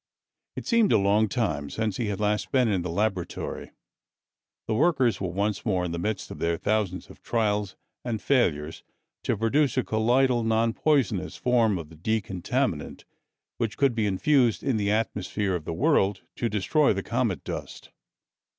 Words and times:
It 0.55 0.65
seemed 0.65 0.91
a 0.91 0.97
long 0.97 1.29
time 1.29 1.69
since 1.69 1.97
he 1.97 2.07
had 2.07 2.19
last 2.19 2.51
been 2.51 2.67
in 2.67 2.81
the 2.81 2.89
laboratory. 2.89 3.69
The 4.65 4.73
workers 4.73 5.21
were 5.21 5.27
once 5.29 5.63
more 5.63 5.85
in 5.85 5.91
the 5.91 5.99
midst 5.99 6.31
of 6.31 6.39
their 6.39 6.57
thousands 6.57 7.11
of 7.11 7.21
trials 7.21 7.75
and 8.03 8.19
failures 8.19 8.81
to 9.25 9.37
produce 9.37 9.77
a 9.77 9.83
colloidal, 9.83 10.41
non 10.41 10.73
poisonous 10.73 11.35
form 11.37 11.77
of 11.77 11.89
the 11.89 11.95
decontaminant, 11.97 13.03
which 13.59 13.77
could 13.77 13.93
be 13.93 14.07
infused 14.07 14.63
in 14.63 14.77
the 14.77 14.89
atmosphere 14.89 15.53
of 15.53 15.65
the 15.65 15.71
world 15.73 16.23
to 16.37 16.49
destroy 16.49 16.93
the 16.93 17.03
comet 17.03 17.43
dust. 17.43 17.91